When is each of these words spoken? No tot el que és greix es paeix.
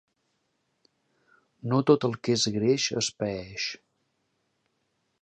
No 1.73 1.83
tot 1.91 2.09
el 2.11 2.17
que 2.23 2.35
és 2.39 2.49
greix 2.57 2.91
es 3.05 3.13
paeix. 3.21 3.71